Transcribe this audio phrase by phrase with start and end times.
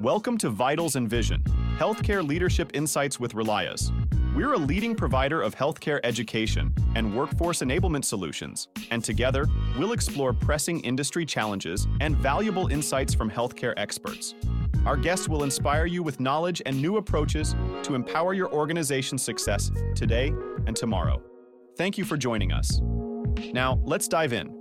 [0.00, 1.42] Welcome to Vitals and Vision,
[1.76, 3.92] Healthcare Leadership Insights with Relias.
[4.34, 9.44] We're a leading provider of healthcare education and workforce enablement solutions, and together,
[9.78, 14.34] we'll explore pressing industry challenges and valuable insights from healthcare experts.
[14.86, 19.70] Our guests will inspire you with knowledge and new approaches to empower your organization's success
[19.94, 20.32] today
[20.66, 21.22] and tomorrow.
[21.76, 22.80] Thank you for joining us.
[23.52, 24.60] Now, let's dive in.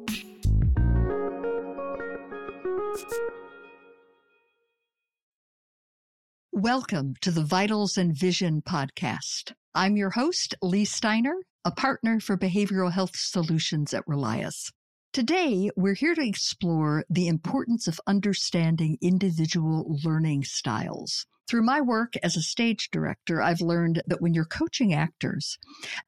[6.61, 9.53] Welcome to the Vitals and Vision podcast.
[9.73, 14.69] I'm your host, Leigh Steiner, a partner for behavioral health solutions at Relias.
[15.13, 21.25] Today, we're here to explore the importance of understanding individual learning styles.
[21.49, 25.57] Through my work as a stage director, I've learned that when you're coaching actors,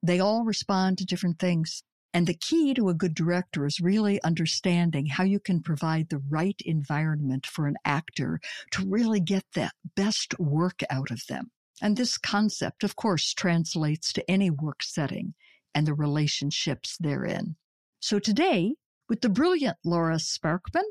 [0.04, 1.82] they all respond to different things.
[2.14, 6.22] And the key to a good director is really understanding how you can provide the
[6.30, 11.52] right environment for an actor to really get the best work out of them.
[11.82, 15.34] And this concept, of course, translates to any work setting
[15.74, 17.56] and the relationships therein.
[18.00, 18.76] So today,
[19.08, 20.84] with the brilliant Lora Sparkman,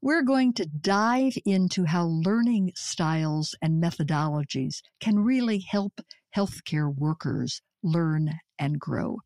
[0.00, 6.00] we're going to dive into how learning styles and methodologies can really help
[6.34, 9.18] healthcare workers learn and grow.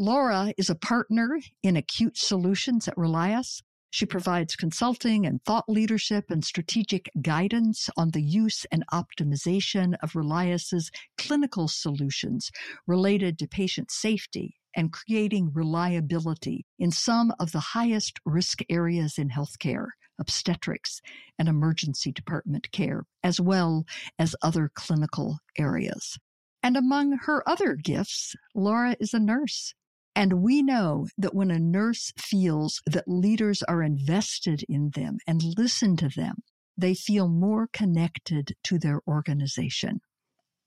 [0.00, 3.60] Lora is a partner in Acute Solutions at Relias.
[3.90, 10.16] She provides consulting and thought leadership and strategic guidance on the use and optimization of
[10.16, 12.50] Relias's clinical solutions
[12.86, 19.28] related to patient safety and creating reliability in some of the highest risk areas in
[19.28, 21.02] healthcare, obstetrics
[21.38, 23.84] and emergency department care, as well
[24.18, 26.16] as other clinical areas.
[26.62, 29.74] And among her other gifts, Lora is a nurse.
[30.14, 35.42] And we know that when a nurse feels that leaders are invested in them and
[35.56, 36.36] listen to them,
[36.76, 40.00] they feel more connected to their organization.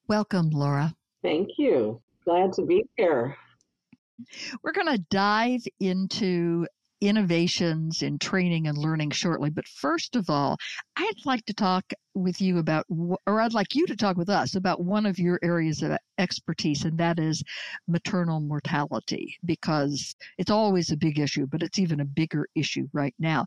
[0.07, 0.93] Welcome, Lora.
[1.21, 2.01] Thank you.
[2.25, 3.35] Glad to be here.
[4.63, 6.67] We're going to dive into
[7.03, 9.49] innovations in training and learning shortly.
[9.49, 10.57] But first of all,
[10.95, 11.83] I'd like to talk
[12.15, 15.37] with you about, or I'd like you to talk with us about one of your
[15.43, 17.43] areas of expertise, and that is
[17.87, 23.15] maternal mortality, because it's always a big issue, but it's even a bigger issue right
[23.19, 23.45] now.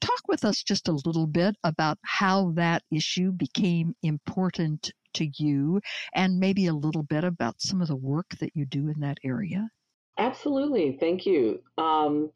[0.00, 5.80] Talk with us just a little bit about how that issue became important to you,
[6.14, 9.18] and maybe a little bit about some of the work that you do in that
[9.24, 9.68] area.
[10.18, 10.96] Absolutely.
[11.00, 11.60] Thank you.
[11.78, 12.30] Um,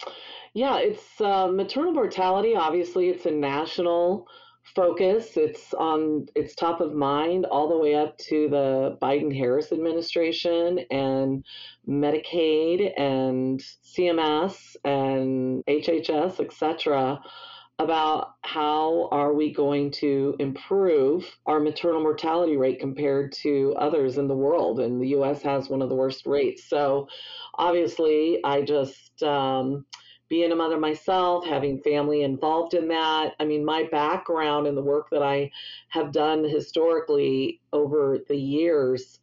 [0.54, 2.56] yeah, it's uh, maternal mortality.
[2.56, 4.26] Obviously, it's a national
[4.74, 5.36] focus.
[5.36, 10.80] It's on it's top of mind all the way up to the Biden Harris administration
[10.90, 11.44] and
[11.88, 17.20] Medicaid and CMS and HHS, etc
[17.78, 24.28] about how are we going to improve our maternal mortality rate compared to others in
[24.28, 24.80] the world?
[24.80, 26.64] And the us has one of the worst rates.
[26.64, 27.06] So
[27.56, 29.84] obviously i just um,
[30.28, 34.82] being a mother myself having family involved in that i mean my background and the
[34.82, 35.50] work that i
[35.88, 39.20] have done historically over the years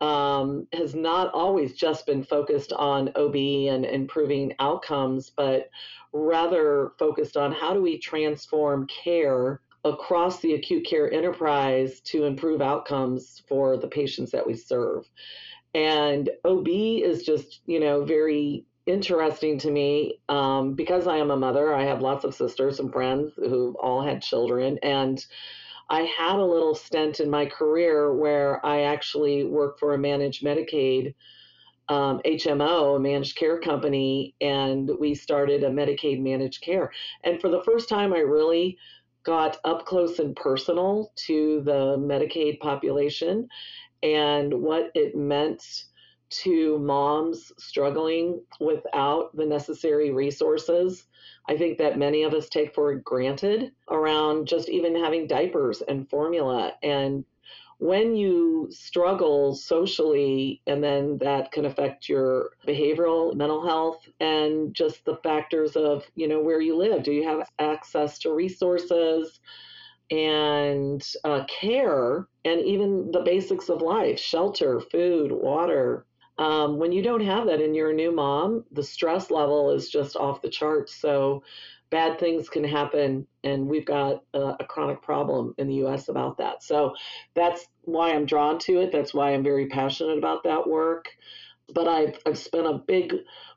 [0.00, 5.70] um, has not always just been focused on OB and improving outcomes, but
[6.12, 12.60] rather focused on how do we transform care across the acute care enterprise to improve
[12.60, 15.08] outcomes for the patients that we serve.
[15.74, 21.36] And OB is just, you know, very interesting to me um, because I am a
[21.36, 21.74] mother.
[21.74, 24.78] I have lots of sisters and friends who all had children.
[24.82, 25.24] And
[25.90, 30.44] I had a little stint in my career where I actually worked for a managed
[30.44, 31.14] Medicaid
[31.88, 36.92] um, HMO, a managed care company, and we started a Medicaid managed care.
[37.24, 38.76] And for the first time, I really
[39.24, 43.48] got up close and personal to the Medicaid population
[44.02, 45.62] and what it meant
[46.30, 51.06] to moms struggling without the necessary resources
[51.48, 56.08] I think that many of us take for granted around just even having diapers and
[56.08, 56.74] formula.
[56.82, 57.24] And
[57.78, 65.04] when you struggle socially, and then that can affect your behavioral, mental health, and just
[65.06, 67.02] the factors of, you know, where you live.
[67.02, 69.40] Do you have access to resources?
[70.10, 76.06] and uh, care and even the basics of life shelter food water
[76.38, 79.88] um, when you don't have that and you're a new mom, the stress level is
[79.88, 80.94] just off the charts.
[80.94, 81.42] So
[81.90, 86.08] bad things can happen, and we've got a, a, chronic problem in the U.S.
[86.08, 86.62] about that.
[86.62, 86.94] So
[87.34, 88.92] that's why I'm drawn to it.
[88.92, 91.08] That's why I'm very passionate about that work.
[91.74, 93.14] But I've, I've spent a big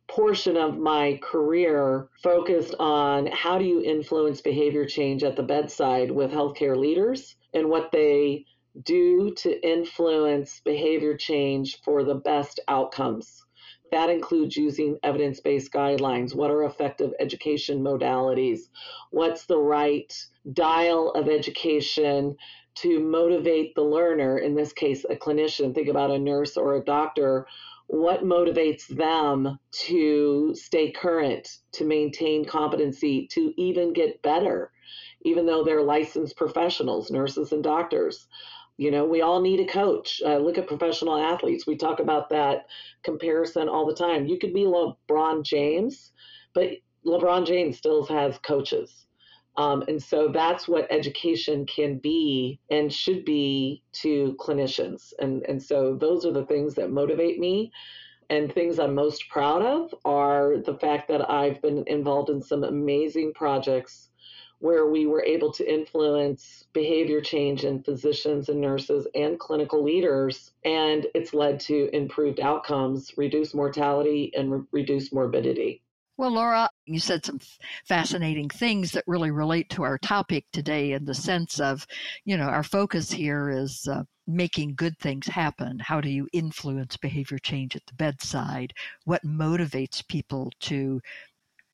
[0.07, 6.11] portion of my career focused on how do you influence behavior change at the bedside
[6.11, 8.45] with healthcare leaders and what they
[8.83, 13.45] do to influence behavior change for the best outcomes.
[13.91, 16.33] That includes using evidence based guidelines.
[16.33, 18.69] What are effective education modalities?
[19.09, 20.11] What's the right
[20.53, 22.37] dial of education
[22.75, 25.75] to motivate the learner, in this case, a clinician?
[25.75, 27.45] Think about a nurse or a doctor.
[27.87, 34.71] What motivates them to stay current, to maintain competency, to even get better,
[35.23, 38.29] even though they're licensed professionals, nurses and doctors?
[38.77, 40.21] You know, we all need a coach.
[40.25, 41.67] Uh, look at professional athletes.
[41.67, 42.65] We talk about that
[43.03, 44.25] comparison all the time.
[44.25, 46.11] You could be LeBron James,
[46.53, 46.69] but
[47.05, 49.05] LeBron James still has coaches.
[49.57, 55.11] Um, and so that's what education can be and should be to clinicians.
[55.19, 57.71] And, and so those are the things that motivate me.
[58.29, 62.63] And things I'm most proud of are the fact that I've been involved in some
[62.63, 64.09] amazing projects
[64.61, 70.51] where we were able to influence behavior change in physicians and nurses and clinical leaders.
[70.63, 75.81] And it's led to improved outcomes, reduced mortality, and re- reduced morbidity.
[76.17, 77.39] Well, Lora, you said some
[77.85, 81.87] fascinating things that really relate to our topic today in the sense of,
[82.25, 85.79] you know, our focus here is uh, making good things happen.
[85.79, 88.73] How do you influence behavior change at the bedside?
[89.05, 91.01] What motivates people to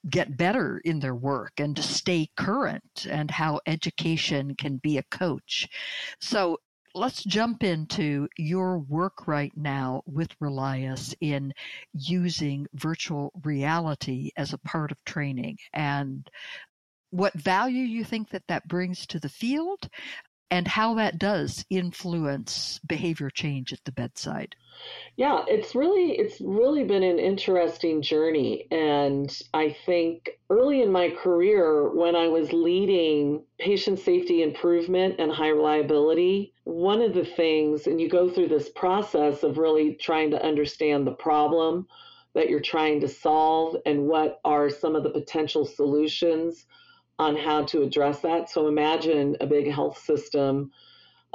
[0.09, 5.03] get better in their work and to stay current and how education can be a
[5.03, 5.67] coach.
[6.19, 6.59] So
[6.95, 11.53] let's jump into your work right now with Relias in
[11.93, 16.29] using virtual reality as a part of training and
[17.11, 19.89] what value you think that that brings to the field
[20.49, 24.55] and how that does influence behavior change at the bedside.
[25.15, 31.09] Yeah, it's really it's really been an interesting journey and I think early in my
[31.09, 37.87] career when I was leading patient safety improvement and high reliability, one of the things
[37.87, 41.87] and you go through this process of really trying to understand the problem
[42.35, 46.67] that you're trying to solve and what are some of the potential solutions
[47.19, 48.49] on how to address that.
[48.49, 50.71] So imagine a big health system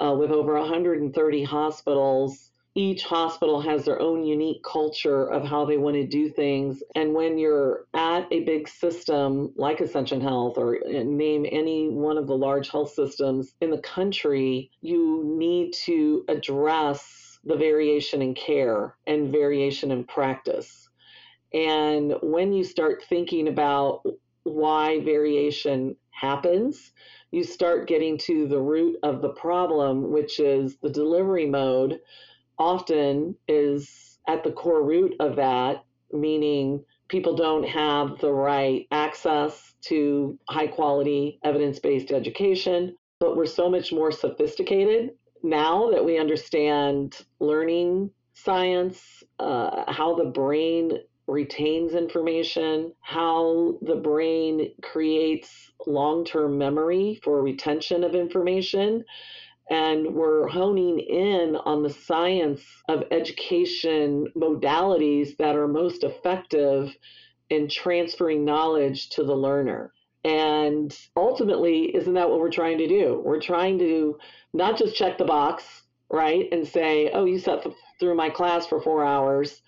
[0.03, 5.77] uh, with over 130 hospitals each hospital has their own unique culture of how they
[5.77, 6.83] want to do things.
[6.95, 12.27] And when you're at a big system like Ascension Health or name any one of
[12.27, 18.97] the large health systems in the country, you need to address the variation in care
[19.07, 20.89] and variation in practice.
[21.53, 24.03] And when you start thinking about
[24.45, 26.93] why variation happens,
[27.31, 32.01] you start getting to the root of the problem, which is the delivery mode
[32.59, 39.75] often is at the core root of that, meaning people don't have the right access
[39.83, 42.97] to high quality evidence based education.
[43.19, 45.11] But we're so much more sophisticated
[45.43, 54.73] now that we understand learning science, uh, how the brain retains information, how the brain
[54.83, 59.05] creates long term memory for retention of information
[59.71, 66.95] and we're honing in on the science of education modalities that are most effective
[67.49, 69.93] in transferring knowledge to the learner.
[70.25, 73.23] And ultimately, isn't that what we're trying to do?
[73.25, 74.19] We're trying to
[74.53, 75.65] not just check the box,
[76.11, 77.67] right, and say, oh, you sat
[77.99, 79.63] through my class for four hours,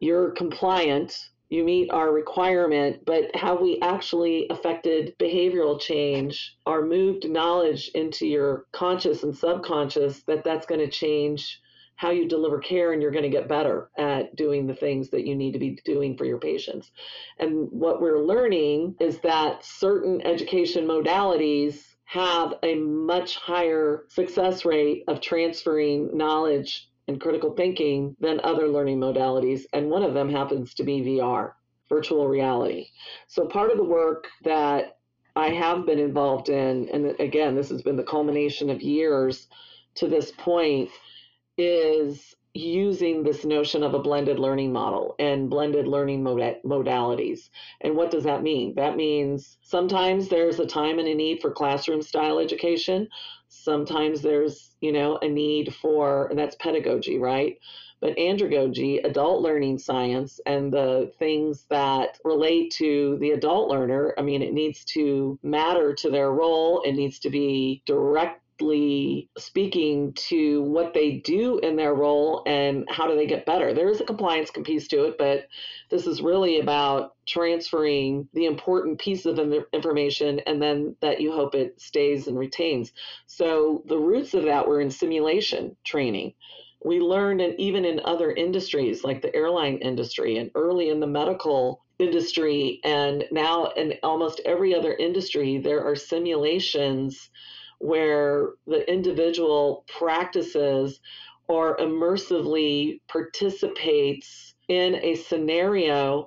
[0.00, 1.16] you're compliant,
[1.50, 8.26] you meet our requirement, but have we actually affected behavioral change or moved knowledge into
[8.26, 11.60] your conscious and subconscious, that that's going to change
[11.96, 15.26] how you deliver care and you're going to get better at doing the things that
[15.26, 16.92] you need to be doing for your patients.
[17.38, 25.04] And what we're learning is that certain education modalities have a much higher success rate
[25.08, 29.64] of transferring knowledge and critical thinking than other learning modalities.
[29.72, 31.52] And one of them happens to be VR,
[31.88, 32.86] virtual reality.
[33.26, 34.98] So part of the work that
[35.34, 39.48] I have been involved in, and again, this has been the culmination of years
[39.96, 40.88] to this point,
[41.58, 47.50] is using this notion of a blended learning model and blended learning mod- modalities.
[47.80, 48.74] And what does that mean?
[48.74, 53.08] That means sometimes there's a time and a need for classroom style education.
[53.52, 57.58] Sometimes there's, you know, a need for, and that's pedagogy, right?
[58.00, 64.22] But andragogy, adult learning science, and the things that relate to the adult learner, I
[64.22, 66.80] mean, it needs to matter to their role.
[66.82, 72.84] It needs to be direct directly speaking to what they do in their role and
[72.88, 73.72] how do they get better.
[73.72, 75.46] There is a compliance piece to it, but
[75.90, 79.38] this is really about transferring the important piece of
[79.72, 82.92] information and then that you hope it stays and retains.
[83.26, 86.34] So the roots of that were in simulation training.
[86.82, 91.06] We learned, and even in other industries like the airline industry and early in the
[91.06, 97.28] medical industry, and now in almost every other industry, there are simulations
[97.80, 101.00] where the individual practices
[101.48, 106.26] or immersively participates in a scenario.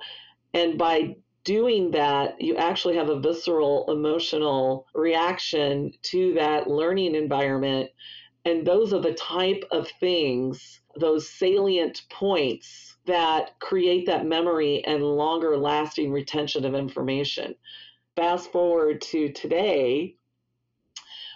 [0.54, 7.90] And by doing that, you actually have a visceral emotional reaction to that learning environment.
[8.46, 15.04] And those are the type of things, those salient points that create that memory and
[15.04, 17.56] longer lasting retention of information.
[18.16, 20.16] Fast forward to today,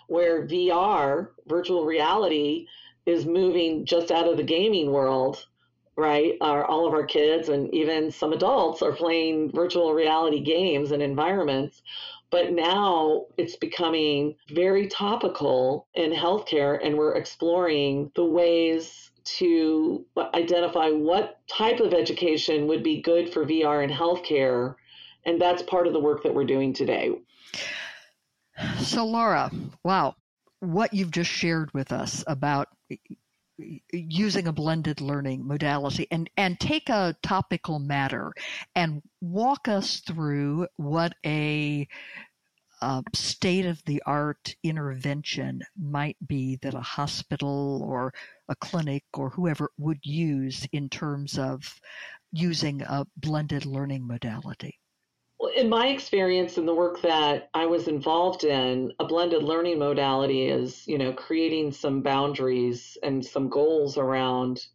[0.08, 2.68] where VR, virtual reality,
[3.06, 5.46] is moving just out of the gaming world,
[5.96, 6.34] right?
[6.42, 11.02] Our, all of our kids and even some adults are playing virtual reality games and
[11.02, 11.82] environments.
[12.30, 20.90] But now it's becoming very topical in healthcare, and we're exploring the ways to identify
[20.90, 24.76] what type of education would be good for VR in healthcare.
[25.26, 27.14] And that's part of the work that we're doing today.
[28.80, 29.52] So, Lora,
[29.84, 30.16] wow,
[30.60, 32.70] what you've just shared with us about
[33.92, 38.34] using a blended learning modality and, and take a topical matter
[38.76, 41.88] and walk us through what a
[42.82, 48.14] uh, state of the art intervention might be that a hospital or
[48.50, 51.80] a clinic or whoever would use in terms of
[52.32, 54.80] using a blended learning modality?
[55.56, 60.48] In my experience in the work that I was involved in, a blended learning modality
[60.48, 64.66] is, you know, creating some boundaries and some goals around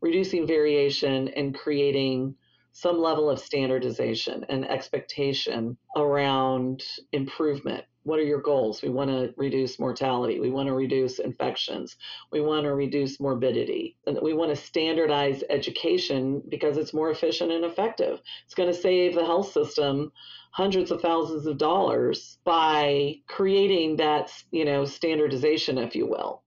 [0.00, 2.34] reducing variation and creating
[2.72, 6.82] some level of standardization and expectation around
[7.12, 7.84] improvement.
[8.08, 8.80] What are your goals?
[8.80, 10.40] We want to reduce mortality.
[10.40, 11.98] We want to reduce infections.
[12.32, 13.98] We want to reduce morbidity.
[14.06, 18.22] And we want to standardize education because it's more efficient and effective.
[18.46, 20.10] It's going to save the health system
[20.52, 26.42] hundreds of thousands of dollars by creating that, you know, standardization, if you will.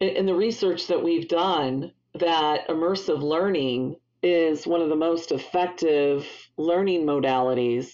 [0.00, 5.32] In, in the research that we've done, that immersive learning is one of the most
[5.32, 6.26] effective
[6.56, 7.92] learning modalities,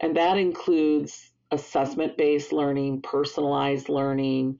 [0.00, 4.58] and that includes assessment based learning, personalized learning,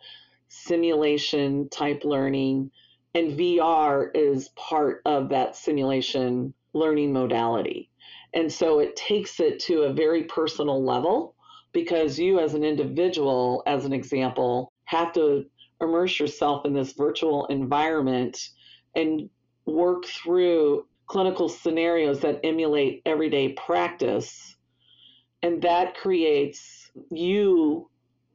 [0.48, 2.70] simulation type learning,
[3.14, 7.90] and VR is part of that simulation learning modality.
[8.32, 11.34] And so it takes it to a very personal level
[11.72, 15.44] because you, as an individual, as an example, have to
[15.80, 18.50] immerse yourself in this virtual environment
[18.94, 19.28] and
[19.66, 24.56] work through clinical scenarios that emulate everyday practice.
[25.44, 27.90] And that creates you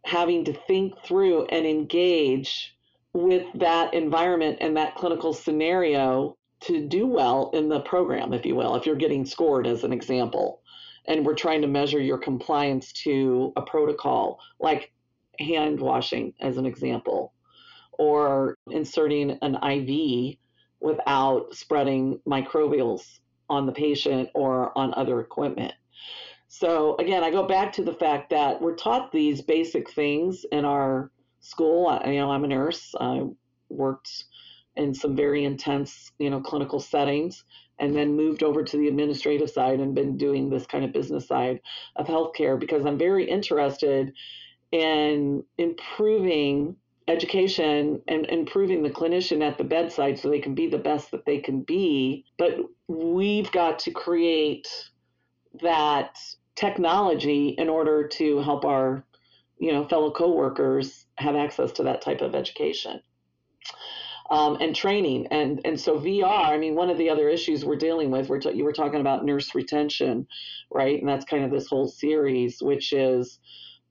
[0.06, 2.78] having to think through and engage
[3.14, 8.56] with that environment and that clinical scenario to do well in the program, if you
[8.56, 10.62] will, if you're getting scored as an example.
[11.08, 14.92] And we're trying to measure your compliance to a protocol, like
[15.40, 17.34] hand washing, as an example,
[17.94, 20.38] or inserting an IV
[20.80, 23.18] without spreading microbials
[23.50, 25.74] on the patient or on other equipment.
[26.50, 30.66] So again, I go back to the fact that we're taught these basic things in
[30.66, 31.98] our school.
[32.06, 32.96] You know, I'm a nurse.
[33.00, 33.22] I
[33.70, 34.26] worked
[34.76, 37.44] in some very intense, you know, clinical settings
[37.78, 41.28] and then moved over to the administrative side and been doing this kind of business
[41.28, 41.62] side
[41.96, 44.12] of healthcare because I'm very interested
[44.72, 46.76] in improving
[47.08, 51.26] education and improving the clinician at the bedside so they can be the best that
[51.26, 52.26] they can be.
[52.38, 54.68] But we've got to create
[55.62, 56.18] that
[56.60, 59.04] technology in order to help our
[59.60, 63.02] you know fellow coworkers have access to that type of education
[64.30, 67.76] um, and training and and so VR I mean one of the other issues we're
[67.78, 70.28] dealing with we're t- you were talking about nurse retention
[70.72, 73.40] right and that's kind of this whole series which is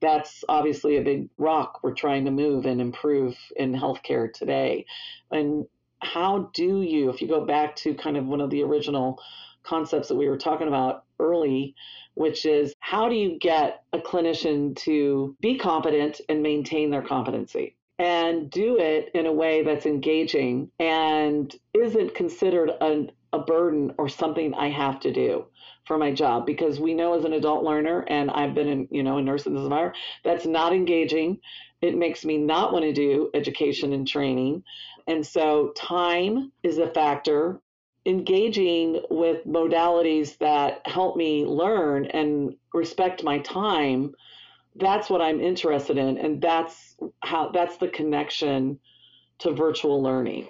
[0.01, 4.85] that's obviously a big rock we're trying to move and improve in healthcare today.
[5.31, 5.65] And
[6.01, 9.21] how do you, if you go back to kind of one of the original
[9.69, 11.75] concepts that we were talking about early,
[12.15, 17.75] which is how do you get a clinician to be competent and maintain their competency?
[17.99, 24.09] And do it in a way that's engaging and isn't considered a, a burden or
[24.09, 25.45] something I have to do
[25.85, 29.03] for my job because we know as an adult learner and I've been in, you
[29.03, 31.39] know, a nurse in this environment, that's not engaging.
[31.81, 34.63] It makes me not want to do education and training.
[35.07, 37.59] And so time is a factor.
[38.05, 44.13] Engaging with modalities that help me learn and respect my time,
[44.75, 46.17] that's what I'm interested in.
[46.17, 48.79] And that's how that's the connection
[49.39, 50.47] to virtual learning.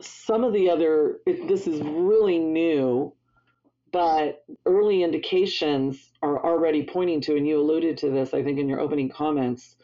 [0.00, 3.14] Some of the other, this is really new,
[3.92, 8.68] but early indications are already pointing to, and you alluded to this, I think, in
[8.68, 9.76] your opening comments,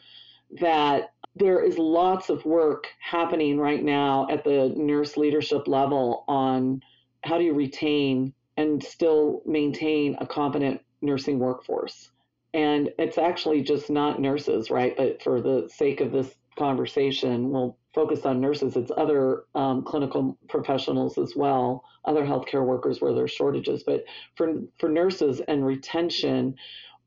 [0.59, 6.81] that there is lots of work happening right now at the nurse leadership level on
[7.23, 12.11] how do you retain and still maintain a competent nursing workforce.
[12.53, 14.95] And it's actually just not nurses, right?
[14.97, 18.75] But for the sake of this conversation, we'll focus on nurses.
[18.75, 23.83] It's other um, clinical professionals as well, other healthcare workers where there's shortages.
[23.83, 24.03] But
[24.35, 26.55] for for nurses and retention,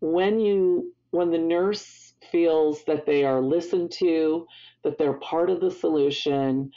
[0.01, 4.47] when you when the nurse feels that they are listened to,
[4.85, 6.71] that they're part of the solution,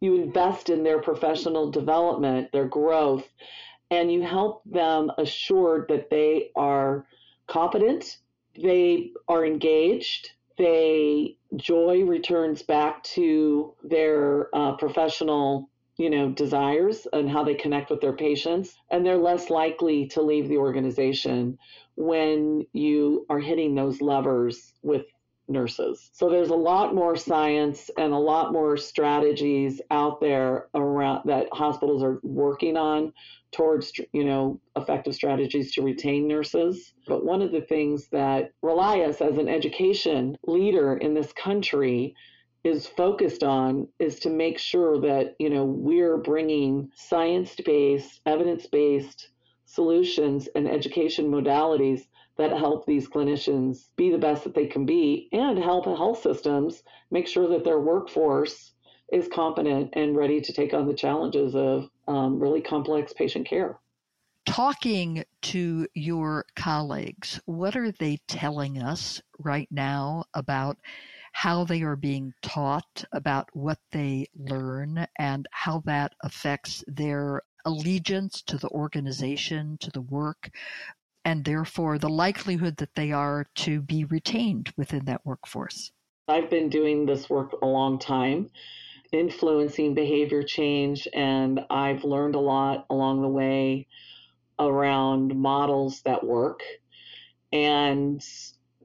[0.00, 3.26] you invest in their professional development, their growth,
[3.90, 7.06] and you help them assured that they are
[7.46, 8.18] competent,
[8.60, 17.28] they are engaged, they joy returns back to their uh, professional you know desires and
[17.28, 21.58] how they connect with their patients and they're less likely to leave the organization
[21.96, 25.06] when you are hitting those levers with
[25.48, 26.10] nurses.
[26.12, 31.48] So there's a lot more science and a lot more strategies out there around that
[31.52, 33.12] hospitals are working on
[33.50, 36.92] towards you know effective strategies to retain nurses.
[37.06, 42.14] But one of the things that Relias as an education leader in this country
[42.64, 49.28] is focused on is to make sure that you know we're bringing science-based evidence-based
[49.64, 55.28] solutions and education modalities that help these clinicians be the best that they can be
[55.32, 58.72] and help health systems make sure that their workforce
[59.12, 63.78] is competent and ready to take on the challenges of um, really complex patient care.
[64.46, 70.78] Talking to your colleagues, what are they telling us right now about
[71.32, 78.42] how they are being taught, about what they learn, and how that affects their allegiance
[78.42, 80.50] to the organization, to the work,
[81.24, 85.90] and therefore the likelihood that they are to be retained within that workforce.
[86.28, 88.50] I've been doing this work a long time,
[89.12, 93.86] influencing behavior change, and I've learned a lot along the way
[94.58, 96.62] around models that work.
[97.52, 98.22] And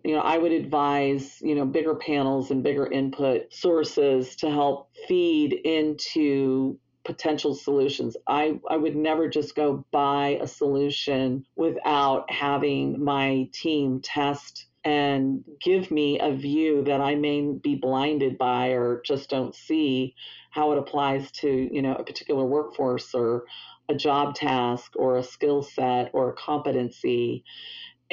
[0.03, 4.89] you know, I would advise, you know, bigger panels and bigger input sources to help
[5.07, 8.15] feed into potential solutions.
[8.27, 15.43] I, I would never just go buy a solution without having my team test and
[15.61, 20.15] give me a view that I may be blinded by or just don't see
[20.49, 23.45] how it applies to, you know, a particular workforce or
[23.89, 27.43] a job task or a skill set or a competency.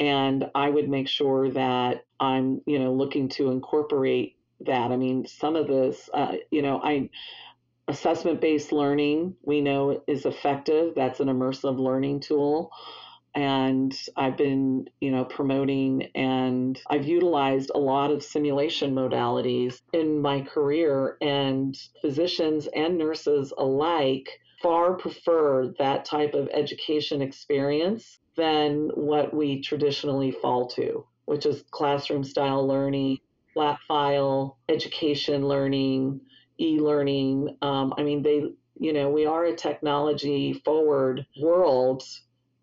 [0.01, 4.91] And I would make sure that I'm, you know, looking to incorporate that.
[4.91, 7.09] I mean, some of this, uh, you know, I
[7.87, 10.93] Assessment based learning, we know is effective.
[10.95, 12.71] That's an immersive learning tool.
[13.35, 20.21] And I've been, you know, promoting and I've utilized a lot of simulation modalities in
[20.21, 28.89] my career, and physicians and nurses alike far prefer that type of education experience than
[28.95, 33.19] what we traditionally fall to, which is classroom style learning,
[33.53, 36.21] flat file, education learning,
[36.59, 37.57] e-learning.
[37.61, 38.43] Um, I mean, they,
[38.79, 42.03] you know, we are a technology forward world.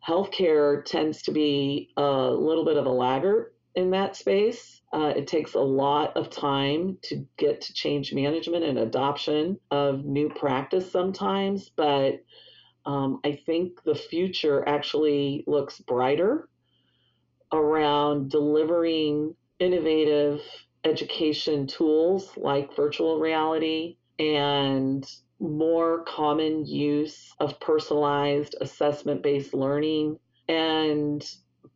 [0.06, 4.80] Healthcare tends to be a little bit of a laggard in that space.
[4.92, 10.04] Uh, it takes a lot of time to get to change management and adoption of
[10.04, 12.24] new practice sometimes, but
[12.88, 16.48] um, I think the future actually looks brighter
[17.52, 20.40] around delivering innovative
[20.84, 25.06] education tools like virtual reality and
[25.38, 31.22] more common use of personalized assessment based learning and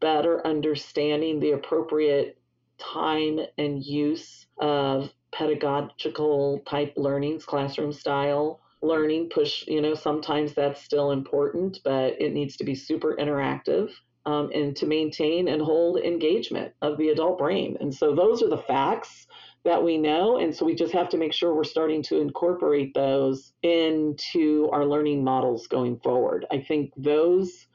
[0.00, 2.38] better understanding the appropriate
[2.78, 9.28] time and use of pedagogical type learnings, classroom style learning.
[9.28, 13.90] Push, you know, sometimes that's still important, but it needs to be super interactive
[14.26, 17.76] um, and to maintain and hold engagement of the adult brain.
[17.80, 19.26] And so those are the facts
[19.64, 20.38] that we know.
[20.38, 24.84] And so we just have to make sure we're starting to incorporate those into our
[24.84, 26.46] learning models going forward.
[26.50, 27.66] I think those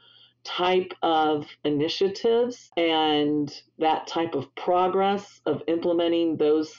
[0.43, 6.73] type of initiatives and that type of progress of implementing those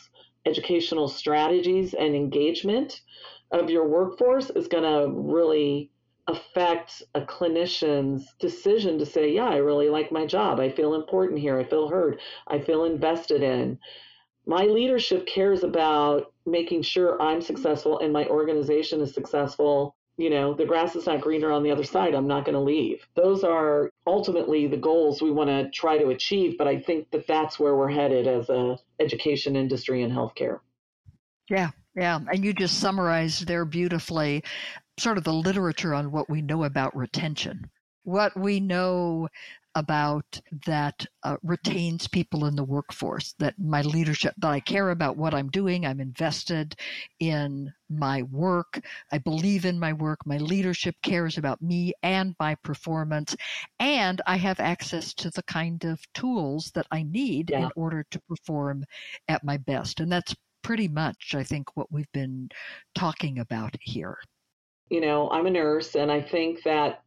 [0.46, 3.02] educational strategies and engagement
[3.50, 5.90] of your workforce is going to really
[6.28, 10.60] affect a clinician's decision to say, yeah, I really like my job.
[10.60, 11.58] I feel important here.
[11.58, 12.20] I feel heard.
[12.46, 13.78] I feel invested in.
[14.46, 19.94] My leadership cares about making sure I'm successful and my organization is successful.
[20.18, 22.14] You know, the grass is not greener on the other side.
[22.14, 23.06] I'm not going to leave.
[23.14, 27.26] Those are ultimately the goals we want to try to achieve, but I think that
[27.26, 30.60] that's where we're headed as a education industry and healthcare.
[31.48, 34.42] Yeah, yeah, and you just summarized there beautifully
[34.98, 37.70] sort of the literature on what we know about retention.
[38.04, 39.28] What we know
[39.74, 45.16] about that uh, retains people in the workforce, that my leadership, that I care about
[45.16, 46.74] what I'm doing, I'm invested
[47.20, 48.80] in my work,
[49.12, 53.36] I believe in my work, my leadership cares about me and my performance,
[53.78, 57.66] and I have access to the kind of tools that I need yeah.
[57.66, 58.84] in order to perform
[59.28, 60.00] at my best.
[60.00, 60.34] And that's
[60.68, 62.50] pretty much, I think, what we've been
[62.94, 64.18] talking about here.
[64.90, 67.02] You know, I'm a nurse, and I think that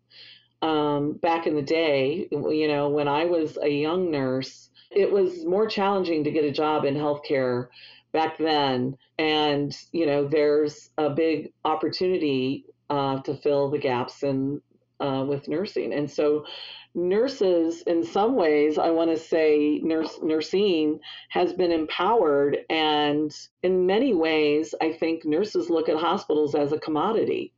[0.63, 5.45] um, back in the day, you know, when I was a young nurse, it was
[5.45, 7.67] more challenging to get a job in healthcare
[8.13, 8.97] back then.
[9.19, 14.59] And, you know, there's a big opportunity uh, to fill the gaps in
[15.01, 15.93] uh, with nursing.
[15.93, 16.45] And so
[16.93, 23.85] nurses in some ways i want to say nurse nursing has been empowered and in
[23.85, 27.53] many ways i think nurses look at hospitals as a commodity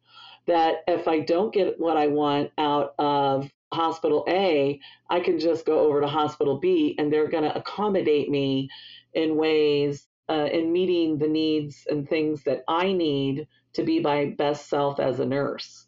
[0.46, 4.80] that if i don't get what i want out of hospital a
[5.10, 8.70] i can just go over to hospital b and they're going to accommodate me
[9.16, 14.26] in ways uh, in meeting the needs and things that i need to be my
[14.38, 15.88] best self as a nurse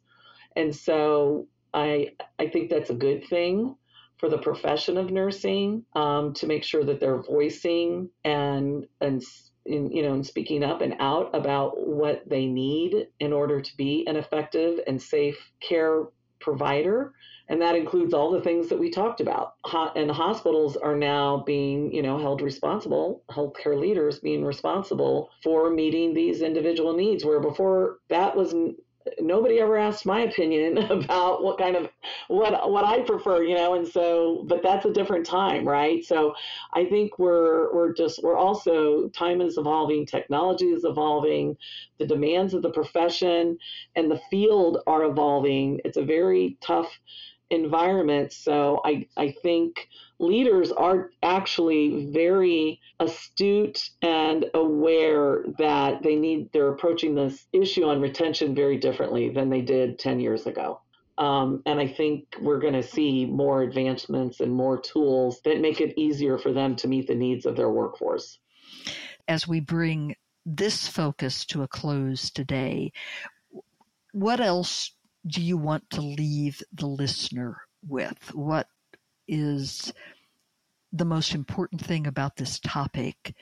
[0.56, 3.76] and so I I think that's a good thing
[4.18, 9.22] for the profession of nursing um, to make sure that they're voicing and and
[9.66, 13.78] in, you know and speaking up and out about what they need in order to
[13.78, 16.06] be an effective and safe care
[16.40, 17.14] provider.
[17.48, 19.54] And that includes all the things that we talked about.
[19.96, 26.14] And hospitals are now being you know held responsible healthcare leaders being responsible for meeting
[26.14, 28.56] these individual needs where before that was
[29.20, 31.90] nobody ever asked my opinion about what kind of
[32.28, 36.04] what what I prefer, you know, and so but that's a different time, right?
[36.04, 36.34] So
[36.74, 41.58] I think we're we're just we're also time is evolving, technology is evolving,
[42.00, 43.58] the demands of the profession
[43.96, 45.80] and the field are evolving.
[45.86, 46.90] It's a very tough
[47.50, 48.34] environment.
[48.34, 49.88] So I I think
[50.20, 58.02] leaders are actually very astute and aware that they need they're approaching this issue on
[58.02, 60.80] retention very differently than they did 10 years ago
[61.18, 65.80] um, and I think we're going to see more advancements and more tools that make
[65.80, 68.40] it easier for them to meet the needs of their workforce.
[69.28, 72.92] As we bring this focus to a close today,
[74.12, 74.92] what else
[75.28, 77.58] do you want to leave the listener
[77.88, 78.34] with?
[78.34, 78.68] What
[79.28, 79.92] is
[80.92, 83.36] the most important thing about this topic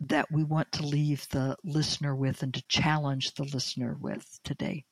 [0.00, 4.84] that we want to leave the listener with and to challenge the listener with today?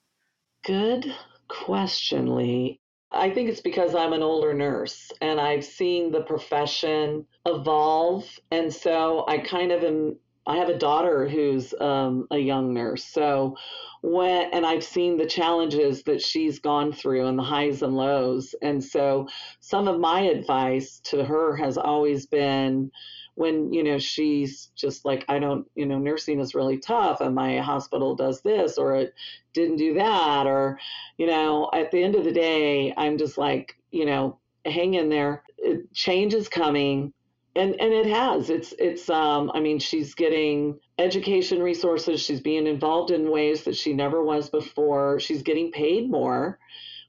[0.64, 1.06] Good
[1.48, 2.80] question, Leigh.
[3.10, 8.24] I think it's because I'm an older nurse and I've seen the profession evolve.
[8.50, 10.16] And so I kind of am,
[10.48, 13.04] I have a daughter who's um, a young nurse.
[13.04, 13.56] So
[14.00, 18.54] when and I've seen the challenges that she's gone through and the highs and lows.
[18.62, 19.28] And so
[19.60, 22.90] some of my advice to her has always been
[23.34, 27.34] when, you know, she's just like, I don't, you know, nursing is really tough and
[27.34, 29.14] my hospital does this or it
[29.52, 30.46] didn't do that.
[30.46, 30.78] Or,
[31.18, 35.10] you know, at the end of the day, I'm just like, you know, hang in
[35.10, 35.44] there.
[35.92, 37.12] Change is coming
[37.56, 38.50] and and it has.
[38.50, 42.20] It's it's um i mean she's getting education resources.
[42.20, 45.20] She's being involved in ways that she never was before.
[45.20, 46.58] She's getting paid more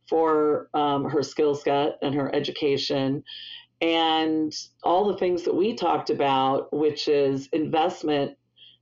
[0.08, 3.24] for um, her skill set and her education.
[3.82, 4.52] And
[4.84, 8.38] all the things that we talked about which is investment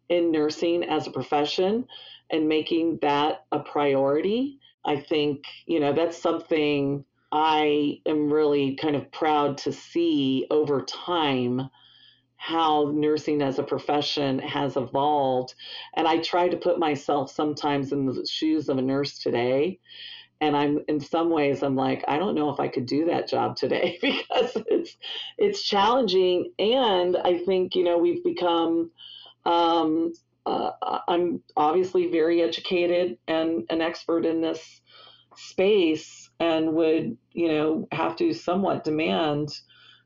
[0.09, 1.85] in nursing as a profession
[2.31, 8.95] and making that a priority i think you know that's something I am really kind
[8.95, 11.69] of proud to see over time
[12.37, 15.55] how nursing as a profession has evolved.
[15.95, 19.79] And I try to put myself sometimes in the shoes of a nurse today.
[20.41, 23.27] And I'm in some ways I'm like, I don't know if I could do that
[23.29, 24.97] job today because it's
[25.37, 26.53] it's challenging.
[26.59, 28.91] And I think, you know, we've become
[29.45, 30.13] Um,
[30.45, 30.71] uh,
[31.07, 34.81] I'm obviously very educated and an expert in this
[35.37, 39.49] space and would, you know, have to somewhat demand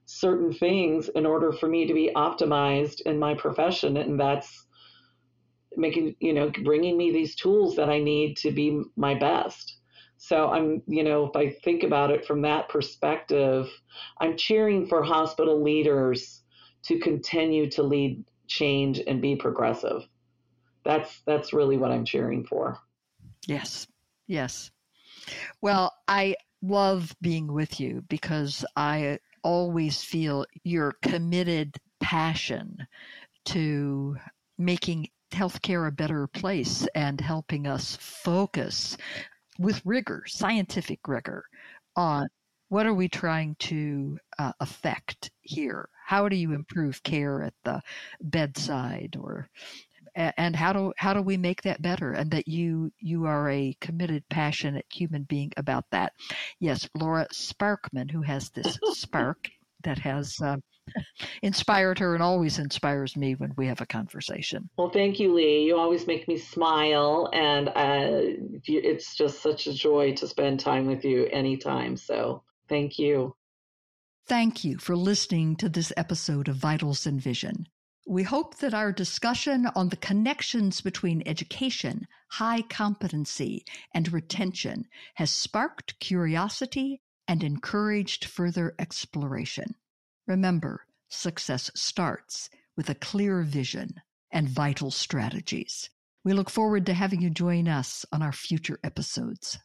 [0.05, 3.97] certain things in order for me to be optimized in my profession.
[3.97, 4.65] And that's
[5.75, 9.77] making, you know, bringing me these tools that I need to be my best.
[10.17, 13.67] So I'm, you know, if I think about it from that perspective,
[14.19, 16.43] I'm cheering for hospital leaders
[16.83, 20.03] to continue to lead change and be progressive.
[20.83, 22.77] That's that's really what I'm cheering for.
[23.47, 23.87] Yes.
[24.27, 24.71] Yes.
[25.61, 32.87] Well, I love being with you because I always feel your committed passion
[33.45, 34.17] to
[34.57, 38.97] making healthcare a better place and helping us focus
[39.57, 41.45] with rigor, scientific rigor,
[41.95, 42.27] on
[42.69, 45.89] what are we trying to uh, affect here?
[46.05, 47.81] How do you improve care at the
[48.21, 49.49] bedside or
[50.15, 53.75] and how do how do we make that better and that you you are a
[53.79, 56.11] committed passionate human being about that
[56.59, 59.49] yes lora sparkman who has this spark
[59.83, 60.57] that has uh,
[61.41, 64.69] inspired her and always inspires me when we have a conversation.
[64.77, 65.63] Well, thank you, Leigh.
[65.63, 70.87] You always make me smile, and uh, it's just such a joy to spend time
[70.87, 71.97] with you anytime.
[71.97, 73.35] So, thank you.
[74.27, 77.67] Thank you for listening to this episode of Vitals and Vision.
[78.07, 85.29] We hope that our discussion on the connections between education, high competency, and retention has
[85.29, 89.75] sparked curiosity and encouraged further exploration.
[90.27, 95.89] Remember, success starts with a clear vision and vital strategies.
[96.23, 99.59] We look forward to having you join us on our future episodes.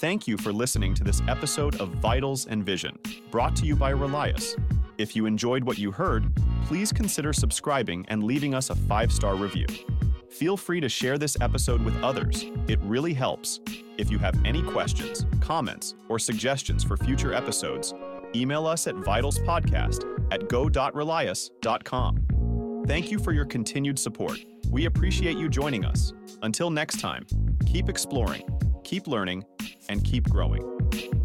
[0.00, 2.98] Thank you for listening to this episode of Vitals and Vision,
[3.30, 4.58] brought to you by Relias.
[4.96, 6.32] If you enjoyed what you heard,
[6.64, 9.66] please consider subscribing and leaving us a five star review.
[10.30, 12.46] Feel free to share this episode with others.
[12.66, 13.60] It really helps.
[13.98, 17.92] If you have any questions, comments, or suggestions for future episodes,
[18.34, 22.26] email us at vitalspodcast at go.relias.com.
[22.86, 24.38] Thank you for your continued support.
[24.70, 26.14] We appreciate you joining us.
[26.42, 27.26] Until next time,
[27.66, 28.44] keep exploring,
[28.84, 29.44] keep learning,
[29.88, 31.19] and keep growing.